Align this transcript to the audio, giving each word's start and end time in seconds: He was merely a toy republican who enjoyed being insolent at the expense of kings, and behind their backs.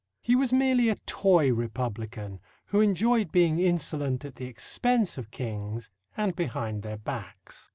He 0.23 0.35
was 0.35 0.51
merely 0.51 0.89
a 0.89 0.95
toy 1.05 1.53
republican 1.53 2.39
who 2.65 2.81
enjoyed 2.81 3.31
being 3.31 3.59
insolent 3.59 4.25
at 4.25 4.33
the 4.33 4.47
expense 4.47 5.15
of 5.15 5.29
kings, 5.29 5.91
and 6.17 6.35
behind 6.35 6.81
their 6.81 6.97
backs. 6.97 7.69